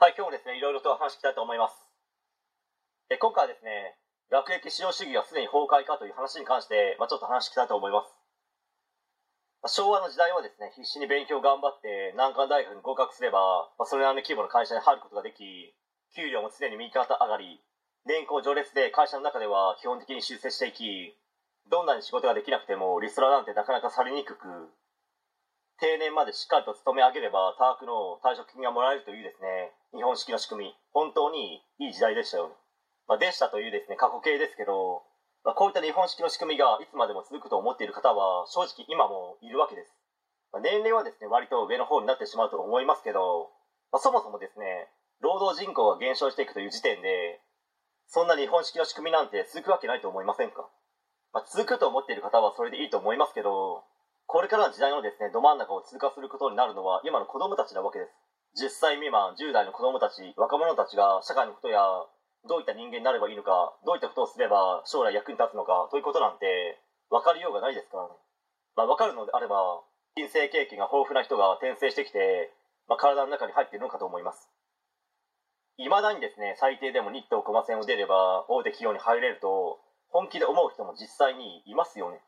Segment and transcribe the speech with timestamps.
[0.00, 1.76] はい、今日もですね、いろいろと話していきたいと思います。
[3.12, 4.00] え今回はですね、
[4.32, 8.08] 学歴至上主義がすでに崩壊かという話に関して、まあ、ちょっと話したいと思います。
[9.60, 15.76] まあ、昭和の時代はですね、必死に勉強頑張って難関大学に合格すれば、まあ、それなりの規模の会社に入ることができ、
[16.16, 17.60] 給料も常に右肩上がり、
[18.08, 21.12] 年功序列で会社の中では基本的に修正していき、
[21.68, 24.48] どんなに仕事ができなくてもリストラなんてなかなかされにくく、
[25.80, 32.54] 定年までしっかりと勤め上げれば多額の退職金がもらえるというですね、日本式の仕組み、本当にいい時代でしたよね。
[33.08, 35.02] まあ、でしたというですね、過去形ですけど、
[35.42, 39.90] まあ、こういった日本式の仕組みがいつまでも続くと思っている方は正直今もいるわけです。
[40.52, 43.50] まあ、年齢はですね、割と上の方になってしまうと思いますけど、
[43.90, 44.88] まあ、そもそもですね、
[45.20, 47.40] 労働人口が減少していくという時点で、
[48.06, 50.68] そんな日本式の仕組みなんて続くわけないと思いませんか、
[51.32, 53.84] まあ、続くと思っている方はそれでいいと思いますけど、
[54.50, 58.10] からの時代のですね、ど真ん中を通過することになるのは今の子供たちなわけで
[58.58, 58.66] す。
[58.66, 61.78] 10歳未満、10代の子供たち、若者たちが社会のことや、
[62.48, 66.82] どういった人間になればいいのか、どういったことをすれば将来役に立つのか、ということなんて、
[67.14, 68.18] 分かりようがないですからね。
[68.74, 69.86] まあ、分かるのであれば、
[70.18, 72.50] 人生経験が豊富な人が転生してきて、
[72.88, 74.50] まあ、体の中に入っているのかと思います。
[75.78, 79.78] いまだにですね、最低でも日東駒線を出れば、大手企業に入れると、
[80.10, 82.20] 本気で思う人も実際にいますよね。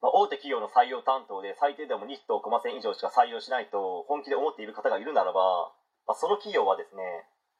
[0.00, 5.74] まあ、大手企業の採用担当で最低でも日東駒線以上しか採用しないと本気で思っている方がいるならば、
[6.06, 7.02] まあ、その企業はですね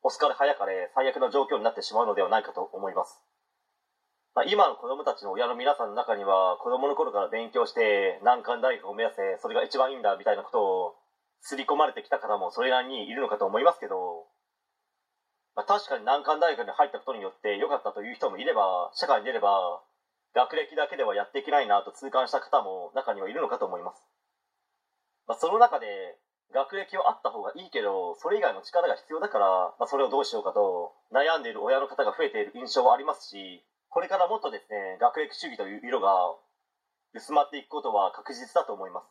[0.02, 3.18] 遅かれ早かれ最悪な状況になってしまうのではないかと思います、
[4.34, 10.94] まあ、今の子供たちの親の皆さんの中には子供の頃から勉強して難関大学を目指せそれが一番いいんだみたいなことを
[11.42, 14.26] 刷り込まれてきた方もそれなりにいるのかと思いますけど、
[15.56, 19.82] まあ、確かに難関大学に入ったことによって良かったという人もいれば社会に出れば
[20.34, 24.02] 学歴だけではやっていけないなと痛感した方も中にはいるのかと思います、
[25.26, 25.86] まあ、その中で
[26.54, 36.08] 学歴はあった方がいいけどそれ以外の力が必要だから、まあ、それをどうしようかと悩んでいる親の方が増えている印象はありますしこれからもっとですね学歴主義という色が
[37.14, 39.04] 薄まっていくことは確実だと思います、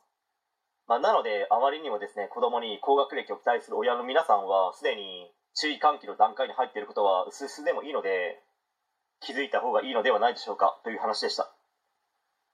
[0.88, 8.42] まあ、なのであまりにもですね子供に高学歴を期待する親の皆さんはすでに注意喚起の段階に入っていることは薄々でもいいので
[9.28, 11.52] 気づいた方がいいのではないでしょうかという話でした。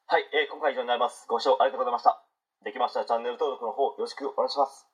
[0.08, 1.28] はい、えー、今回以上になります。
[1.30, 2.26] ご視聴ありがとうございました。
[2.66, 4.93] できましたらチャンネル登録の方よろしくお願いします。